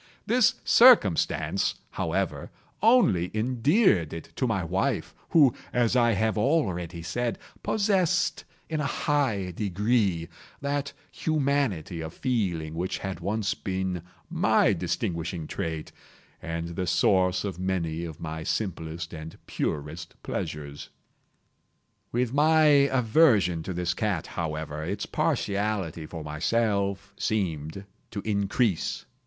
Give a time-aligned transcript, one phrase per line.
[0.25, 2.49] This circumstance, however,
[2.81, 8.85] only endeared it to my wife, who, as I have already said, possessed, in a
[8.87, 10.27] high degree,
[10.59, 15.91] that humanity of feeling which had once been my distinguishing trait,
[16.41, 20.89] and the source of many of my simplest and purest pleasures.
[22.11, 29.05] With my aversion to this cat, however, its partiality for myself seemed to increase.